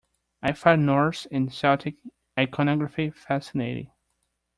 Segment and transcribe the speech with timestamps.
[0.41, 1.93] I find Norse and Celtic
[2.35, 3.91] iconography fascinating.